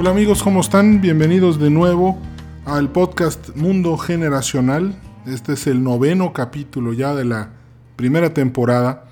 [0.00, 1.02] Hola amigos, ¿cómo están?
[1.02, 2.18] Bienvenidos de nuevo
[2.64, 4.98] al podcast Mundo Generacional.
[5.26, 7.50] Este es el noveno capítulo ya de la
[7.96, 9.04] primera temporada.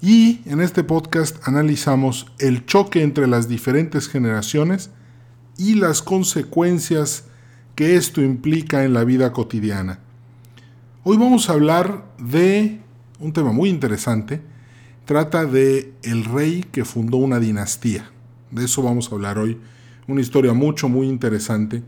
[0.00, 4.90] Y en este podcast analizamos el choque entre las diferentes generaciones
[5.56, 7.26] y las consecuencias
[7.76, 10.00] que esto implica en la vida cotidiana.
[11.04, 12.80] Hoy vamos a hablar de
[13.20, 14.42] un tema muy interesante.
[15.04, 18.10] Trata de el rey que fundó una dinastía.
[18.50, 19.60] De eso vamos a hablar hoy
[20.06, 21.82] una historia mucho, muy interesante.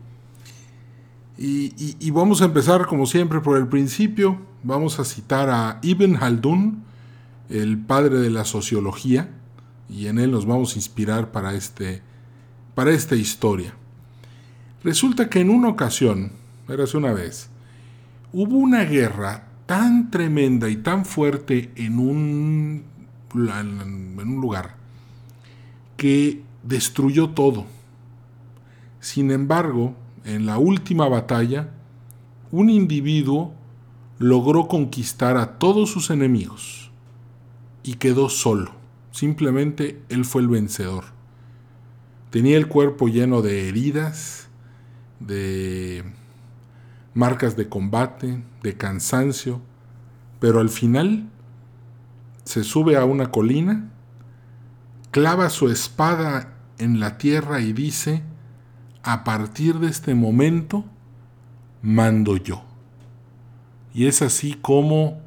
[1.37, 4.39] Y, vamos a empezar, como siempre, por el principio.
[4.63, 6.83] Vamos a citar a Ibn Haldun,
[7.49, 9.29] el padre de la sociología,
[9.89, 12.01] y en él nos vamos a inspirar para, este,
[12.73, 13.75] para esta historia.
[14.83, 16.31] Resulta que en una ocasión,
[16.69, 17.49] era una vez,
[18.31, 22.83] hubo una guerra tan tremenda y tan fuerte en un,
[23.33, 24.75] en un lugar
[25.97, 27.65] que destruyó todo
[29.05, 31.69] sin embargo, en la última batalla,
[32.49, 33.53] un individuo
[34.17, 36.89] logró conquistar a todos sus enemigos
[37.83, 38.71] y quedó solo.
[39.11, 41.03] Simplemente él fue el vencedor.
[42.31, 44.47] Tenía el cuerpo lleno de heridas,
[45.19, 46.03] de
[47.13, 49.61] marcas de combate, de cansancio,
[50.39, 51.29] pero al final
[52.43, 53.87] se sube a una colina,
[55.11, 58.23] clava su espada en la tierra y dice,
[59.05, 60.83] a partir de este momento
[61.83, 62.63] mando yo.
[63.93, 65.21] Y es así como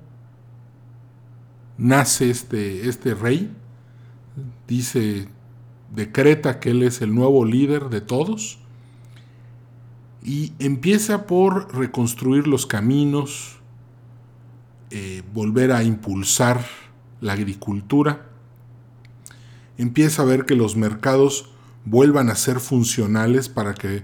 [1.78, 3.54] nace este, este rey,
[4.66, 5.28] dice,
[5.94, 8.58] decreta que él es el nuevo líder de todos.
[10.24, 13.58] Y empieza por reconstruir los caminos,
[14.90, 16.66] eh, volver a impulsar
[17.20, 18.26] la agricultura,
[19.78, 21.52] empieza a ver que los mercados
[21.90, 24.02] vuelvan a ser funcionales para que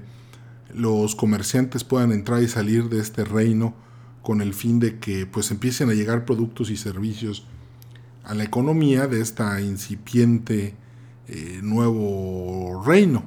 [0.74, 3.74] los comerciantes puedan entrar y salir de este reino
[4.22, 7.46] con el fin de que pues empiecen a llegar productos y servicios
[8.24, 10.74] a la economía de esta incipiente
[11.28, 13.24] eh, nuevo reino.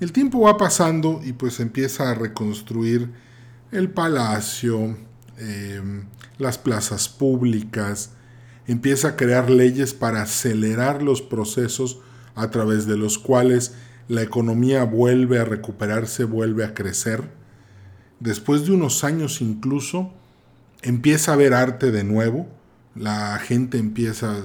[0.00, 3.12] El tiempo va pasando y pues empieza a reconstruir
[3.72, 4.96] el palacio,
[5.38, 6.04] em,
[6.38, 8.10] las plazas públicas,
[8.66, 12.00] empieza a crear leyes para acelerar los procesos
[12.36, 13.74] a través de los cuales
[14.08, 17.28] la economía vuelve a recuperarse, vuelve a crecer.
[18.20, 20.12] Después de unos años incluso,
[20.82, 22.46] empieza a ver arte de nuevo,
[22.94, 24.36] la gente empieza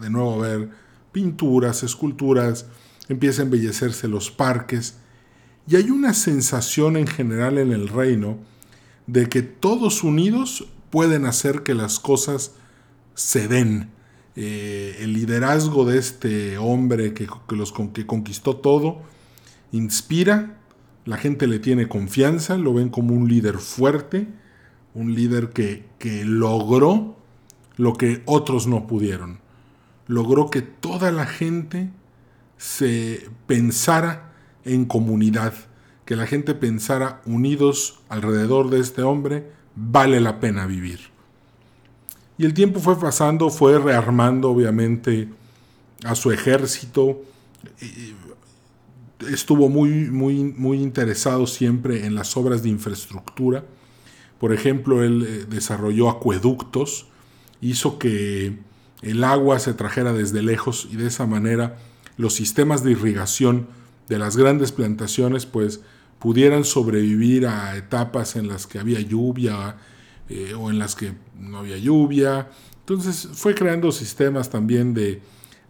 [0.00, 0.70] de nuevo a ver
[1.12, 2.66] pinturas, esculturas,
[3.08, 4.94] empieza a embellecerse los parques,
[5.68, 8.38] y hay una sensación en general en el reino
[9.06, 12.52] de que todos unidos pueden hacer que las cosas
[13.14, 13.90] se den,
[14.36, 19.02] eh, el liderazgo de este hombre que, los, que conquistó todo
[19.72, 20.56] inspira,
[21.04, 24.28] la gente le tiene confianza, lo ven como un líder fuerte,
[24.94, 27.16] un líder que, que logró
[27.76, 29.40] lo que otros no pudieron.
[30.06, 31.90] Logró que toda la gente
[32.56, 34.32] se pensara
[34.64, 35.54] en comunidad,
[36.04, 41.00] que la gente pensara unidos alrededor de este hombre, vale la pena vivir.
[42.40, 45.28] Y el tiempo fue pasando, fue rearmando obviamente
[46.04, 47.20] a su ejército.
[49.30, 53.66] Estuvo muy, muy, muy interesado siempre en las obras de infraestructura.
[54.38, 57.08] Por ejemplo, él eh, desarrolló acueductos,
[57.60, 58.56] hizo que
[59.02, 61.76] el agua se trajera desde lejos y de esa manera
[62.16, 63.66] los sistemas de irrigación
[64.08, 65.82] de las grandes plantaciones pues
[66.18, 69.76] pudieran sobrevivir a etapas en las que había lluvia
[70.30, 72.48] eh, o en las que no había lluvia.
[72.78, 75.20] Entonces fue creando sistemas también de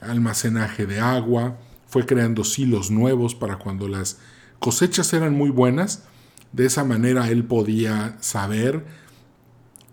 [0.03, 4.19] almacenaje de agua, fue creando silos nuevos para cuando las
[4.59, 6.05] cosechas eran muy buenas.
[6.53, 8.85] De esa manera él podía saber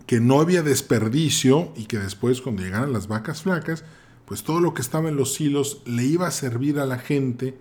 [0.06, 3.86] que no había desperdicio y que después cuando llegaran las vacas flacas,
[4.26, 7.58] pues todo lo que estaba en los silos le iba a servir a la gente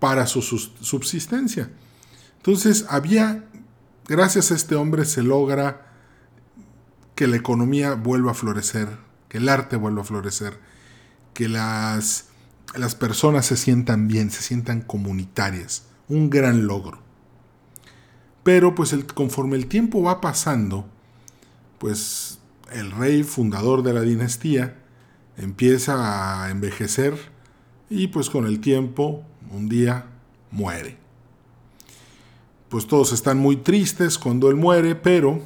[0.00, 1.68] para su subsistencia.
[2.38, 3.44] Entonces había,
[4.08, 5.93] gracias a este hombre se logra
[7.14, 8.88] que la economía vuelva a florecer,
[9.28, 10.58] que el arte vuelva a florecer,
[11.32, 12.28] que las,
[12.74, 15.86] las personas se sientan bien, se sientan comunitarias.
[16.08, 16.98] Un gran logro.
[18.42, 20.86] Pero pues el, conforme el tiempo va pasando,
[21.78, 22.38] pues
[22.72, 24.76] el rey fundador de la dinastía
[25.36, 27.14] empieza a envejecer
[27.88, 30.06] y pues con el tiempo un día
[30.50, 30.98] muere.
[32.68, 35.40] Pues todos están muy tristes cuando él muere, pero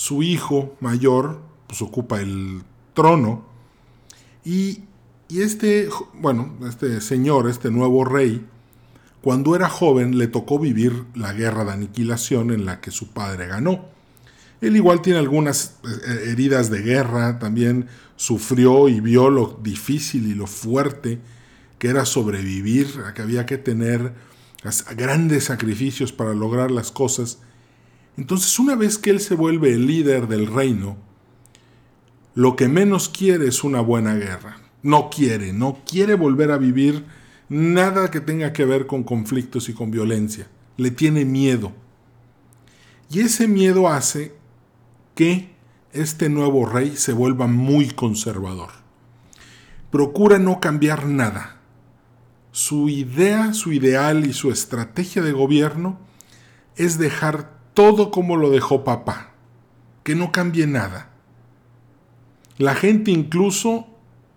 [0.00, 2.62] su hijo mayor pues, ocupa el
[2.94, 3.44] trono
[4.42, 4.84] y,
[5.28, 8.46] este, bueno, este señor, este nuevo rey,
[9.20, 13.46] cuando era joven le tocó vivir la guerra de aniquilación en la que su padre
[13.46, 13.84] ganó.
[14.62, 17.86] Él igual tiene algunas eh, heridas de guerra, también
[18.16, 21.18] sufrió y vio lo difícil y lo fuerte
[21.78, 24.14] que era sobrevivir, que había que tener
[24.96, 27.40] grandes sacrificios para lograr las cosas.
[28.20, 30.98] Entonces una vez que él se vuelve el líder del reino,
[32.34, 34.58] lo que menos quiere es una buena guerra.
[34.82, 37.06] No quiere, no quiere volver a vivir
[37.48, 40.48] nada que tenga que ver con conflictos y con violencia.
[40.76, 41.72] Le tiene miedo.
[43.08, 44.34] Y ese miedo hace
[45.14, 45.54] que
[45.94, 48.68] este nuevo rey se vuelva muy conservador.
[49.90, 51.56] Procura no cambiar nada.
[52.52, 55.98] Su idea, su ideal y su estrategia de gobierno
[56.76, 59.30] es dejar todo como lo dejó papá,
[60.02, 61.08] que no cambie nada.
[62.58, 63.86] La gente incluso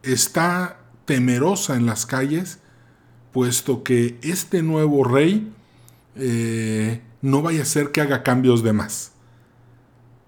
[0.01, 2.59] está temerosa en las calles,
[3.33, 5.51] puesto que este nuevo rey
[6.15, 9.11] eh, no vaya a ser que haga cambios de más.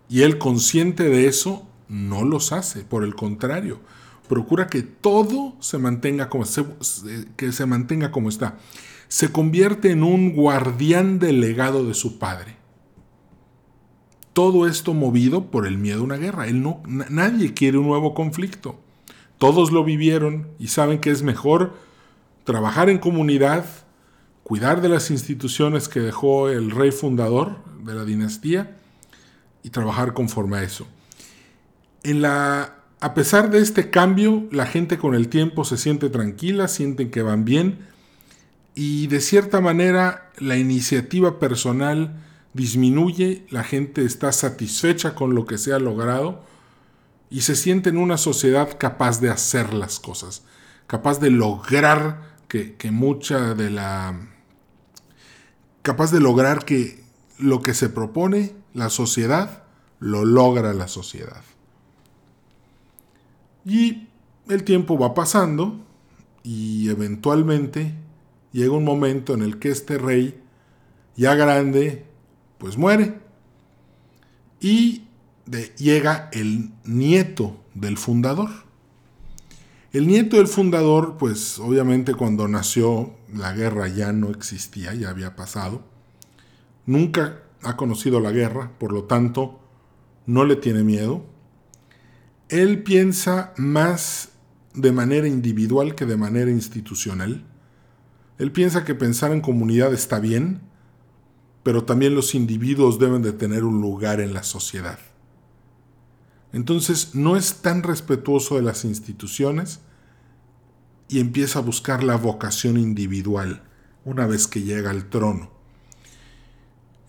[0.10, 3.80] Y él consciente de eso no los hace, por el contrario,
[4.28, 6.44] procura que todo se mantenga como,
[7.38, 8.58] que se mantenga como está.
[9.08, 12.65] Se convierte en un guardián del legado de su padre.
[14.36, 16.50] Todo esto movido por el miedo a una guerra.
[16.50, 18.78] Él no, nadie quiere un nuevo conflicto.
[19.38, 21.78] Todos lo vivieron y saben que es mejor
[22.44, 23.64] trabajar en comunidad,
[24.44, 28.76] cuidar de las instituciones que dejó el rey fundador de la dinastía
[29.64, 30.86] y trabajar conforme a eso.
[32.04, 36.68] En la, a pesar de este cambio, la gente con el tiempo se siente tranquila,
[36.68, 37.88] sienten que van bien
[38.76, 42.22] y de cierta manera la iniciativa personal
[42.56, 46.42] disminuye, la gente está satisfecha con lo que se ha logrado
[47.30, 50.44] y se siente en una sociedad capaz de hacer las cosas,
[50.88, 54.30] capaz de lograr que, que mucha de la...
[55.82, 57.04] capaz de lograr que
[57.38, 59.64] lo que se propone la sociedad,
[60.00, 61.44] lo logra la sociedad.
[63.66, 64.08] Y
[64.48, 65.84] el tiempo va pasando
[66.42, 67.96] y eventualmente
[68.54, 70.42] llega un momento en el que este rey,
[71.18, 72.06] ya grande,
[72.66, 73.20] pues muere.
[74.60, 75.04] Y
[75.78, 78.50] llega el nieto del fundador.
[79.94, 85.36] El nieto del fundador, pues obviamente cuando nació la guerra ya no existía, ya había
[85.36, 85.84] pasado.
[86.88, 89.60] Nunca ha conocido la guerra, por lo tanto,
[90.26, 91.24] no le tiene miedo.
[92.50, 94.30] Él piensa más
[94.74, 97.46] de manera individual que de manera institucional.
[98.40, 100.62] Él piensa que pensar en comunidad está bien,
[101.66, 105.00] pero también los individuos deben de tener un lugar en la sociedad.
[106.54, 109.80] Entonces no es tan respetuoso de las instituciones
[111.08, 113.64] y empieza a buscar la vocación individual
[114.04, 115.50] una vez que llega al trono.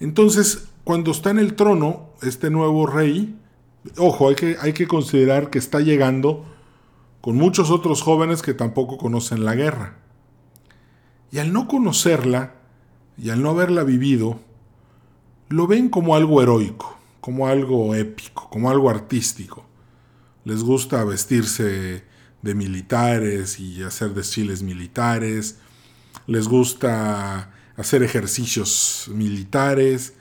[0.00, 3.38] Entonces, cuando está en el trono, este nuevo rey,
[3.98, 6.46] ojo, hay que, hay que considerar que está llegando
[7.20, 9.98] con muchos otros jóvenes que tampoco conocen la guerra.
[11.30, 12.55] Y al no conocerla
[13.18, 14.40] y al no haberla vivido,
[15.48, 19.64] lo ven como algo heroico, como algo épico, como algo artístico.
[20.44, 22.04] Les gusta vestirse
[22.42, 25.58] de militares y hacer desfiles militares.
[26.26, 30.14] Les gusta hacer ejercicios militares.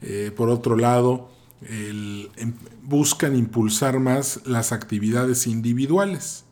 [0.00, 1.30] Eh, por otro lado,
[1.62, 6.44] em, buscan impulsar más las actividades individuales.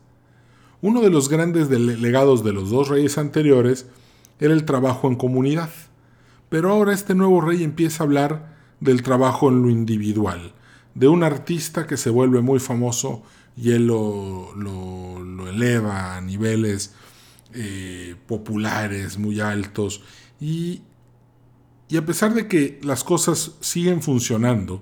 [0.81, 3.85] Uno de los grandes legados de los dos reyes anteriores
[4.39, 5.69] era el trabajo en comunidad,
[6.51, 10.53] pero ahora este nuevo rey empieza a hablar del trabajo en lo individual,
[10.93, 13.23] de un artista que se vuelve muy famoso
[13.57, 14.53] y él lo,
[15.49, 16.93] eleva a niveles
[17.55, 20.03] eh, populares muy altos
[20.39, 20.83] y
[21.91, 24.81] y a pesar de que las cosas siguen funcionando,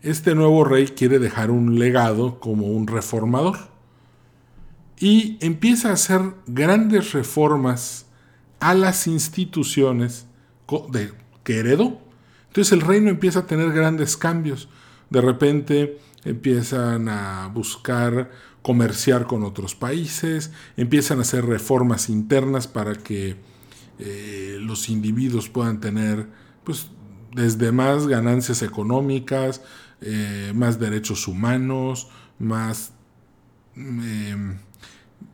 [0.00, 3.58] este nuevo rey quiere dejar un legado como un reformador.
[4.98, 8.06] Y empieza a hacer grandes reformas
[8.58, 10.24] a las instituciones
[11.44, 12.00] que heredó.
[12.48, 14.68] Entonces el reino empieza a tener grandes cambios.
[15.10, 18.30] De repente empiezan a buscar
[18.62, 23.36] comerciar con otros países, empiezan a hacer reformas internas para que
[23.98, 26.28] eh, los individuos puedan tener
[26.64, 26.88] pues,
[27.34, 29.62] desde más ganancias económicas,
[30.00, 32.92] eh, más derechos humanos, más
[33.76, 34.58] em,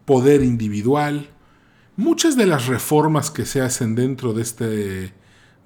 [0.04, 1.28] poder individual.
[1.96, 5.12] Muchas de las reformas que se hacen dentro de este,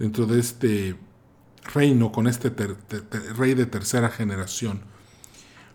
[0.03, 0.97] dentro de este
[1.73, 2.51] reino, con este
[3.39, 4.81] rey de tercera generación,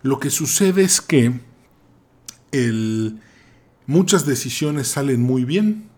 [0.04, 1.40] lo que sucede es que
[3.86, 5.90] muchas decisiones salen muy bien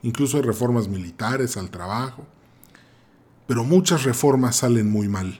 [0.00, 2.26] incluso reformas militares al trabajo,
[3.46, 5.38] pero muchas reformas salen muy mal.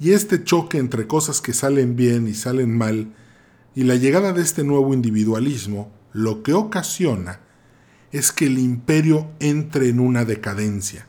[0.00, 3.14] Y este choque entre cosas que salen bien y salen mal,
[3.76, 7.38] y la llegada de este nuevo individualismo, lo que ocasiona
[8.12, 11.06] es que el imperio entre en una decadencia.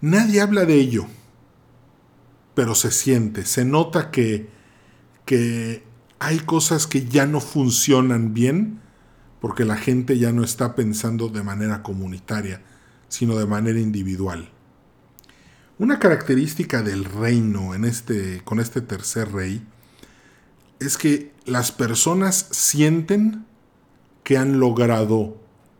[0.00, 1.06] Nadie habla de ello,
[2.54, 4.48] pero se siente, se nota que,
[5.24, 5.82] que
[6.18, 8.80] hay cosas que ya no funcionan bien
[9.40, 12.62] porque la gente ya no está pensando de manera comunitaria,
[13.08, 14.50] sino de manera individual.
[15.78, 19.62] Una característica del reino en este, con este tercer rey
[20.80, 23.44] es que las personas sienten
[24.24, 25.36] que han logrado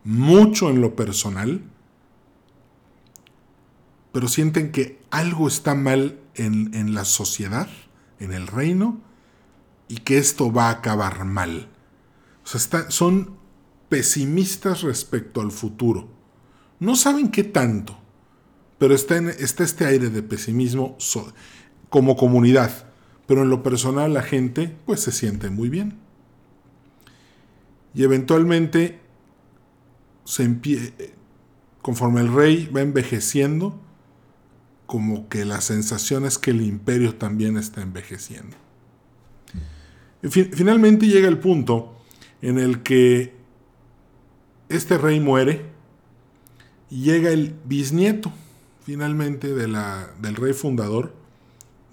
[0.07, 1.61] mucho en lo personal,
[4.13, 7.67] pero sienten que algo está mal en, en la sociedad,
[8.19, 9.01] en el reino,
[9.89, 11.67] y que esto va a acabar mal.
[12.45, 13.35] O sea, son
[13.89, 16.07] pesimistas respecto al futuro.
[16.79, 17.97] No saben qué tanto,
[18.77, 20.97] pero está, está este aire de pesimismo
[21.89, 22.87] como comunidad.
[23.25, 25.99] Pero en lo personal la gente pues se siente muy bien.
[27.93, 29.01] Y eventualmente,
[31.81, 33.79] conforme el rey va envejeciendo,
[34.85, 38.57] como que la sensación es que el imperio también está envejeciendo.
[40.21, 41.95] finalmente llega el punto
[42.41, 43.35] en el que
[44.69, 45.65] este rey muere
[46.89, 48.31] y llega el bisnieto
[48.87, 51.13] finalmente de la, del rey fundador,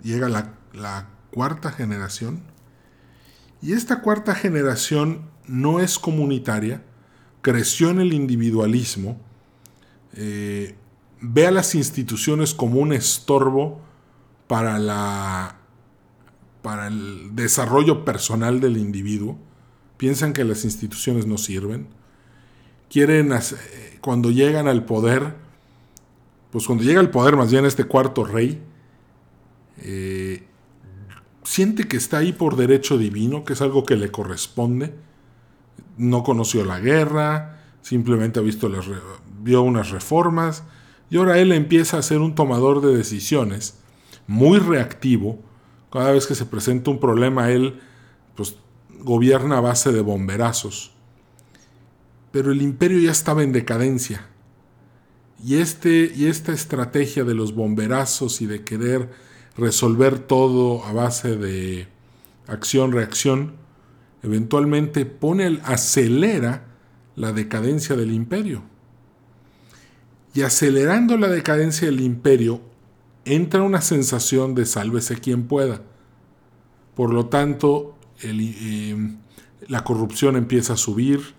[0.00, 2.40] llega la, la cuarta generación,
[3.60, 6.84] y esta cuarta generación no es comunitaria,
[7.44, 9.20] creció en el individualismo,
[10.14, 10.74] eh,
[11.20, 13.82] ve a las instituciones como un estorbo
[14.46, 15.58] para, la,
[16.62, 19.36] para el desarrollo personal del individuo,
[19.98, 21.86] piensan que las instituciones no sirven,
[22.88, 23.30] quieren,
[24.00, 25.34] cuando llegan al poder,
[26.50, 28.62] pues cuando llega al poder más bien este cuarto rey,
[29.82, 30.44] eh,
[31.42, 34.94] siente que está ahí por derecho divino, que es algo que le corresponde.
[35.96, 38.86] No conoció la guerra, simplemente ha visto las,
[39.42, 40.64] vio unas reformas
[41.10, 43.78] y ahora él empieza a ser un tomador de decisiones
[44.26, 45.38] muy reactivo.
[45.92, 47.80] Cada vez que se presenta un problema, él
[48.34, 48.56] pues,
[49.00, 50.92] gobierna a base de bomberazos.
[52.32, 54.26] Pero el imperio ya estaba en decadencia.
[55.44, 59.10] Y, este, y esta estrategia de los bomberazos y de querer
[59.56, 61.86] resolver todo a base de
[62.48, 63.52] acción-reacción,
[64.24, 66.64] eventualmente pone, acelera
[67.14, 68.62] la decadencia del imperio.
[70.34, 72.60] Y acelerando la decadencia del imperio,
[73.24, 75.82] entra una sensación de sálvese quien pueda.
[76.96, 79.16] Por lo tanto, eh,
[79.68, 81.34] la corrupción empieza a subir,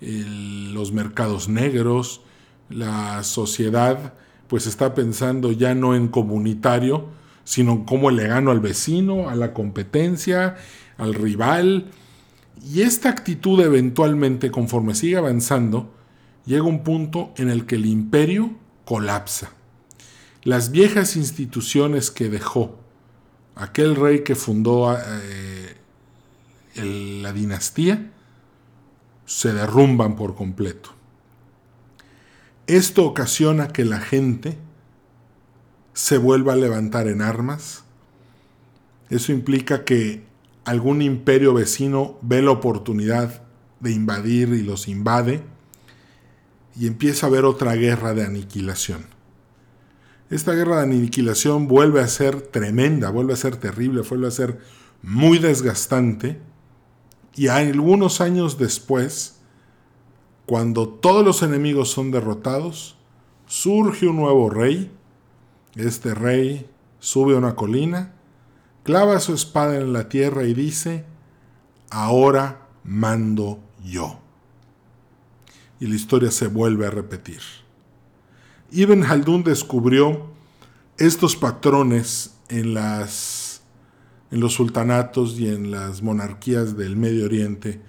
[0.00, 2.20] los mercados negros,
[2.68, 4.12] la sociedad
[4.48, 7.06] pues está pensando ya no en comunitario,
[7.44, 10.56] sino cómo le gano al vecino, a la competencia,
[10.98, 11.86] al rival.
[12.62, 15.94] Y esta actitud eventualmente, conforme sigue avanzando,
[16.46, 18.52] llega un punto en el que el imperio
[18.84, 19.52] colapsa.
[20.42, 22.78] Las viejas instituciones que dejó
[23.54, 25.76] aquel rey que fundó eh,
[27.22, 28.10] la dinastía
[29.26, 30.90] se derrumban por completo.
[32.66, 34.58] Esto ocasiona que la gente
[35.92, 37.84] se vuelva a levantar en armas.
[39.10, 40.24] Eso implica que
[40.64, 43.42] algún imperio vecino ve la oportunidad
[43.80, 45.42] de invadir y los invade
[46.76, 49.06] y empieza a haber otra guerra de aniquilación.
[50.30, 54.58] Esta guerra de aniquilación vuelve a ser tremenda, vuelve a ser terrible, vuelve a ser
[55.02, 56.40] muy desgastante
[57.36, 59.40] y algunos años después,
[60.46, 62.96] cuando todos los enemigos son derrotados,
[63.46, 64.90] surge un nuevo rey
[65.76, 68.13] este rey sube a una colina,
[68.84, 71.04] clava su espada en la tierra y dice,
[71.90, 74.20] ahora mando yo.
[75.80, 77.40] Y la historia se vuelve a repetir.
[78.70, 80.26] Ibn Haldun descubrió
[80.98, 83.62] estos patrones en, las,
[84.30, 87.80] en los sultanatos y en las monarquías del Medio Oriente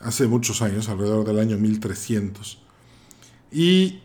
[0.00, 2.62] hace muchos años, alrededor del año 1300.
[3.50, 4.00] Y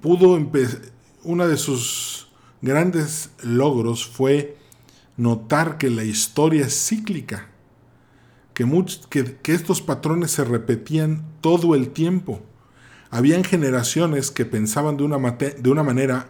[0.00, 0.80] pudo empezar,
[1.22, 2.28] una de sus
[2.62, 4.55] grandes logros fue
[5.16, 7.48] notar que la historia es cíclica,
[8.52, 12.42] que, estos patrones se repetían todo el tiempo.
[13.10, 16.28] Habían generaciones que pensaban de una, de una manera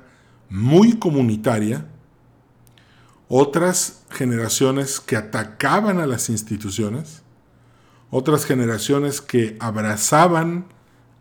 [0.48, 1.86] muy comunitaria,
[3.28, 7.22] otras generaciones que atacaban a las instituciones,
[8.10, 10.66] otras generaciones que abrazaban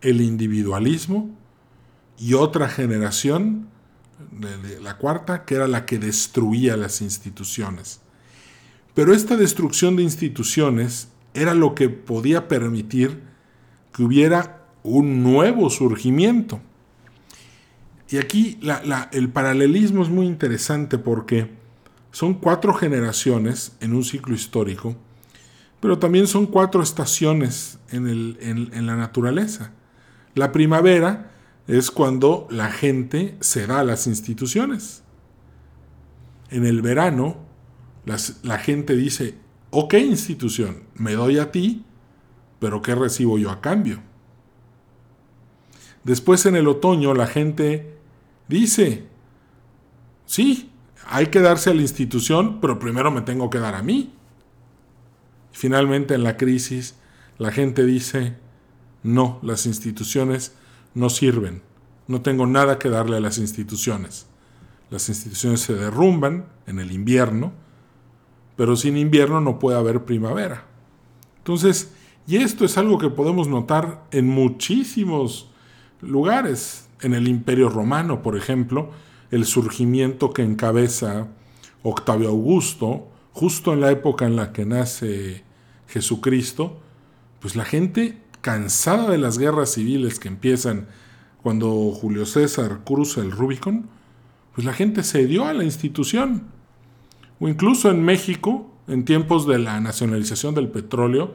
[0.01, 1.36] el individualismo
[2.17, 3.69] y otra generación,
[4.81, 8.01] la cuarta, que era la que destruía las instituciones.
[8.93, 13.22] Pero esta destrucción de instituciones era lo que podía permitir
[13.93, 16.62] que hubiera un nuevo surgimiento.
[18.10, 18.60] Y aquí
[19.12, 21.50] el paralelismo es muy interesante porque
[22.12, 24.95] son cuatro generaciones en un ciclo histórico,
[25.81, 29.72] pero también son cuatro estaciones en, la naturaleza.
[30.36, 31.31] La primavera
[31.67, 35.03] es cuando la gente se da a las instituciones.
[36.50, 37.38] En el verano,
[38.43, 39.36] la gente dice,
[39.72, 41.84] ok institución, me doy a ti,
[42.60, 44.01] pero ¿qué recibo yo a cambio?
[46.03, 47.98] Después en el otoño la gente
[48.48, 49.05] dice,
[50.25, 50.69] sí,
[51.07, 54.13] hay que darse a la institución, pero primero me tengo que dar a mí.
[55.51, 56.95] Finalmente en la crisis
[57.39, 58.36] la gente dice,
[59.01, 60.53] no, las instituciones
[60.95, 61.61] no sirven,
[62.07, 64.27] no tengo nada que darle a las instituciones.
[64.89, 67.51] Las instituciones se derrumban en el invierno,
[68.55, 70.65] pero sin invierno no puede haber primavera.
[71.37, 71.91] Entonces,
[72.27, 75.51] y esto es algo que podemos notar en muchísimos
[76.01, 76.89] lugares.
[77.01, 78.89] En el Imperio Romano, por ejemplo,
[79.29, 81.27] el surgimiento que encabeza
[81.83, 85.43] Octavio Augusto, justo en la época en la que nace
[85.87, 86.79] Jesucristo,
[87.41, 90.85] pues la gente cansada de las guerras civiles que empiezan
[91.41, 93.89] cuando Julio César cruza el Rubicon,
[94.53, 96.43] pues la gente se dio a la institución.
[97.39, 101.33] O incluso en México, en tiempos de la nacionalización del petróleo,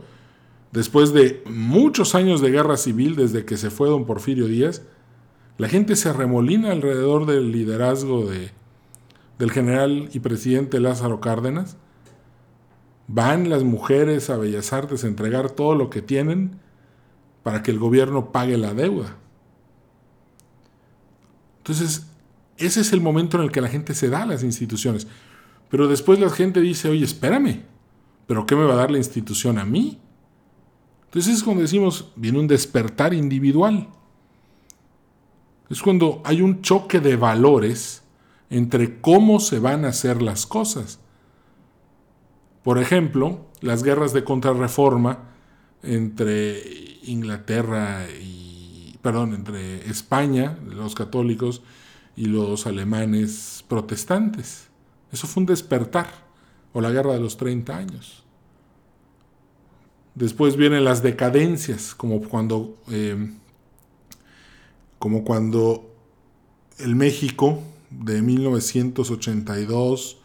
[0.71, 4.83] después de muchos años de guerra civil desde que se fue don Porfirio Díaz,
[5.59, 8.53] la gente se remolina alrededor del liderazgo de,
[9.37, 11.77] del general y presidente Lázaro Cárdenas.
[13.09, 16.70] Van las mujeres a Bellas Artes a entregar todo lo que tienen
[17.43, 19.17] para que el gobierno pague la deuda.
[21.59, 22.07] Entonces,
[22.57, 25.07] ese es el momento en el que la gente se da a las instituciones.
[25.71, 27.63] Pero después la gente dice, oye, espérame,
[28.27, 29.99] ¿pero qué me va a dar la institución a mí?
[31.07, 33.89] Entonces es cuando decimos, viene un despertar individual.
[35.69, 38.03] Es cuando hay un choque de valores
[38.51, 40.99] entre cómo se van a hacer las cosas.
[42.63, 45.31] Por ejemplo, las guerras de contrarreforma
[45.83, 51.63] entre Inglaterra y, perdón, entre España, los católicos,
[52.17, 54.69] y los alemanes protestantes.
[55.13, 56.09] Eso fue un despertar,
[56.73, 58.25] o la guerra de los 30 años.
[60.15, 63.33] Después vienen las decadencias, como cuando, eh,
[64.99, 65.95] como cuando
[66.79, 70.19] el México de 1982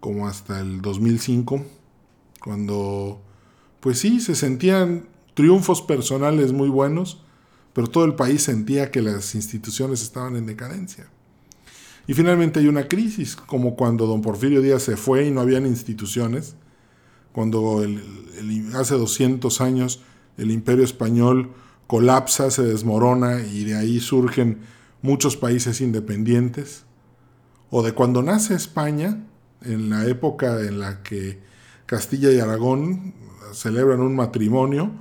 [0.00, 1.64] como hasta el 2005,
[2.40, 3.22] cuando,
[3.80, 7.22] pues sí, se sentían triunfos personales muy buenos,
[7.72, 11.08] pero todo el país sentía que las instituciones estaban en decadencia.
[12.06, 15.66] Y finalmente hay una crisis, como cuando don Porfirio Díaz se fue y no habían
[15.66, 16.54] instituciones,
[17.32, 17.84] cuando
[18.74, 20.02] hace 200 años
[20.36, 21.50] el imperio español
[21.86, 24.60] colapsa, se desmorona y de ahí surgen
[25.02, 26.84] muchos países independientes,
[27.70, 29.24] o de cuando nace España,
[29.62, 31.40] en la época en la que
[31.86, 33.14] Castilla y Aragón
[33.52, 34.92] celebran un matrimonio,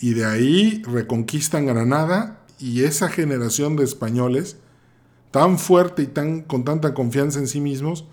[0.00, 4.56] y de ahí reconquistan Granada y esa generación de españoles,
[5.30, 8.04] tan fuerte y tan, con tanta confianza en sí mismos,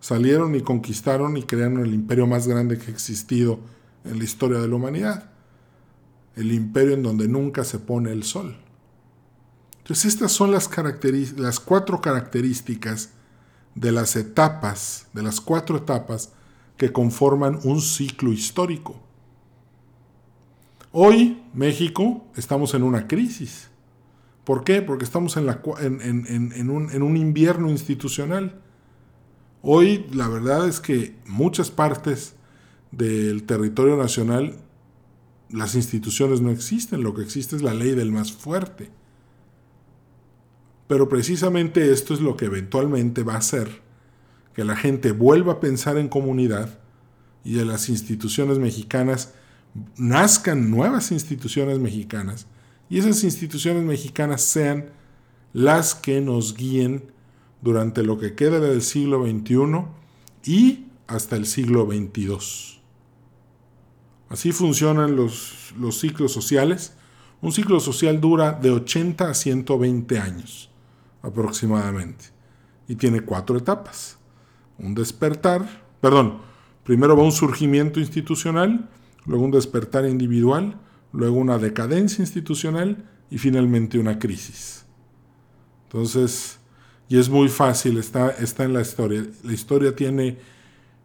[0.00, 3.60] salieron y conquistaron y crearon el imperio más grande que ha existido
[4.04, 5.30] en la historia de la humanidad.
[6.36, 8.56] El imperio en donde nunca se pone el sol.
[9.78, 10.70] Entonces estas son las,
[11.36, 13.10] las cuatro características
[13.74, 16.32] de las etapas, de las cuatro etapas
[16.76, 19.00] que conforman un ciclo histórico.
[20.90, 23.68] Hoy, México, estamos en una crisis.
[24.44, 24.80] ¿Por qué?
[24.80, 25.50] Porque estamos en,
[26.70, 28.60] un invierno institucional.
[29.60, 32.36] Hoy la verdad es que muchas partes
[32.90, 34.56] del territorio nacional
[35.50, 38.90] las instituciones no existen, lo que existe es la ley del más fuerte.
[40.86, 43.82] Pero precisamente esto es lo que eventualmente va a hacer
[44.54, 46.78] que la gente vuelva a pensar en comunidad
[47.44, 49.34] y de las instituciones mexicanas
[49.96, 52.46] nazcan nuevas instituciones mexicanas
[52.90, 54.90] y esas instituciones mexicanas sean
[55.52, 57.12] las que nos guíen
[57.60, 59.84] durante lo que queda del siglo XXI
[60.44, 62.78] y hasta el siglo XXII.
[64.28, 66.94] Así funcionan los, los ciclos sociales.
[67.40, 70.70] Un ciclo social dura de 80 a 120 años
[71.22, 72.26] aproximadamente
[72.88, 74.18] y tiene cuatro etapas.
[74.78, 76.38] Un despertar, perdón,
[76.84, 78.88] primero va un surgimiento institucional,
[79.28, 80.80] luego un despertar individual,
[81.12, 84.84] luego una decadencia institucional y finalmente una crisis.
[85.84, 86.58] Entonces,
[87.08, 89.24] y es muy fácil, está, está en la historia.
[89.44, 90.38] La historia tiene,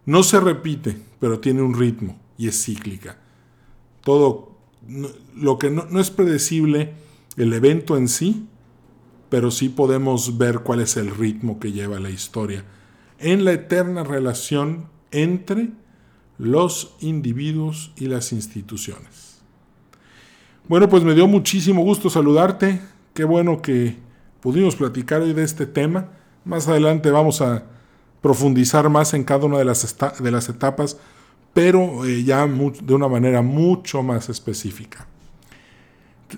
[0.06, 3.18] no se repite, pero tiene un ritmo y es cíclica.
[4.02, 4.58] Todo,
[5.36, 6.94] lo que no, no es predecible,
[7.38, 8.48] el evento en sí,
[9.30, 12.66] pero sí podemos ver cuál es el ritmo que lleva la historia
[13.24, 15.70] en la eterna relación entre
[16.38, 19.42] los individuos y las instituciones.
[20.68, 22.82] Bueno, pues me dio muchísimo gusto saludarte.
[23.14, 23.98] Qué bueno que
[24.42, 26.10] pudimos platicar hoy de este tema.
[26.46, 27.64] Más adelante vamos a
[28.22, 30.98] profundizar más en cada una de las, de las etapas,
[31.54, 35.08] pero eh, ya de una manera mucho más específica.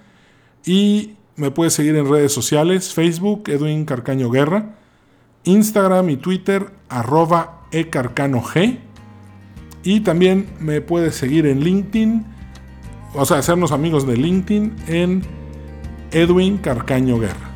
[0.64, 4.76] Y me puedes seguir en redes sociales, Facebook, Edwin Carcaño Guerra,
[5.44, 8.52] Instagram y Twitter, arroba ecarcanog.
[9.82, 12.26] Y también me puedes seguir en LinkedIn,
[13.14, 15.22] o sea, hacernos amigos de LinkedIn en
[16.12, 17.50] Edwin Carcaño Guerra.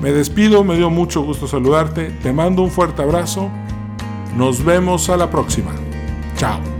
[0.00, 3.50] Me despido, me dio mucho gusto saludarte, te mando un fuerte abrazo,
[4.36, 5.72] nos vemos a la próxima.
[6.36, 6.71] Chao.